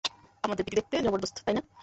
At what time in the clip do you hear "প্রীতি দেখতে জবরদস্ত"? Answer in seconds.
0.57-1.37